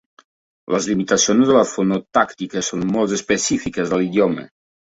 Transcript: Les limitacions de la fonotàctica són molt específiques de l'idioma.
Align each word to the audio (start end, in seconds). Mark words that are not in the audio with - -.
Les 0.75 0.87
limitacions 0.91 1.51
de 1.51 1.55
la 1.57 1.61
fonotàctica 1.73 2.65
són 2.71 2.89
molt 2.97 3.17
específiques 3.19 3.93
de 3.93 4.01
l'idioma. 4.03 4.49